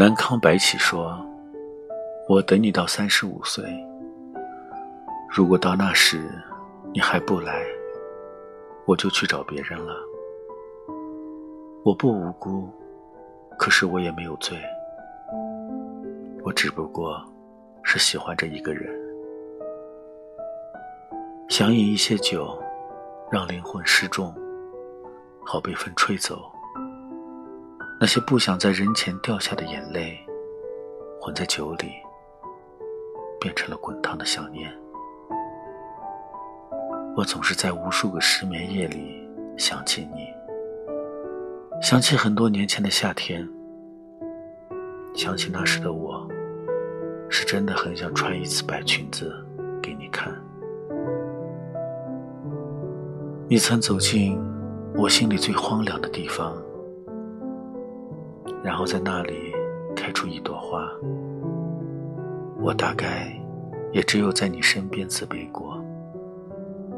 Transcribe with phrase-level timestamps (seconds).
[0.00, 1.14] 南康白起说
[2.26, 3.62] ：“我等你到三十五岁，
[5.28, 6.26] 如果到那时
[6.94, 7.62] 你还不来，
[8.86, 9.94] 我就去找别人了。
[11.84, 12.70] 我不无辜，
[13.58, 14.56] 可是我也没有罪，
[16.44, 17.22] 我只不过
[17.82, 18.90] 是喜欢着一个人，
[21.50, 22.58] 想饮一些酒，
[23.30, 24.34] 让灵魂失重，
[25.44, 26.50] 好被风吹走。”
[28.02, 30.18] 那些不想在人前掉下的眼泪，
[31.20, 31.92] 混在酒里，
[33.38, 34.72] 变成了滚烫的想念。
[37.14, 40.26] 我总是在无数个失眠夜里想起你，
[41.82, 43.46] 想起很多年前的夏天，
[45.14, 46.26] 想起那时的我，
[47.28, 49.30] 是真的很想穿一次白裙子
[49.82, 50.34] 给你看。
[53.46, 54.40] 你曾走进
[54.94, 56.56] 我心里最荒凉的地方。
[58.62, 59.54] 然后在那里
[59.96, 60.86] 开出一朵花，
[62.60, 63.34] 我大概
[63.90, 65.82] 也只有在你身边自卑过，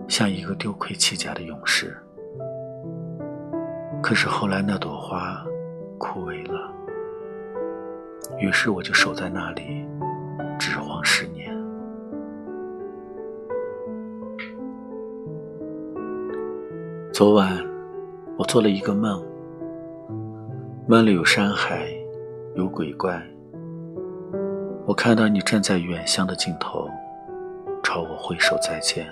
[0.08, 1.96] 像一个丢盔弃甲的勇士。
[4.02, 5.44] 可是后来那朵花
[5.98, 6.68] 枯萎了，
[8.40, 9.86] 于是我就守在那里，
[10.58, 11.56] 指荒十年。
[17.12, 17.56] 昨晚
[18.36, 19.31] 我做了一个梦。
[20.92, 21.88] 梦里有山海，
[22.54, 23.18] 有鬼怪。
[24.84, 26.86] 我看到你站在远乡的尽头，
[27.82, 29.06] 朝我挥手再见。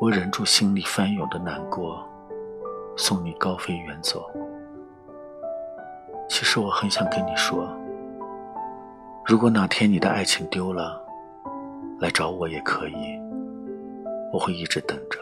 [0.00, 2.00] 我忍住心里翻涌的难过，
[2.96, 4.30] 送你高飞远走。
[6.28, 7.68] 其实我很想跟你说，
[9.24, 11.02] 如果哪天你的爱情丢了，
[11.98, 12.94] 来找我也可以，
[14.32, 15.18] 我会一直等着。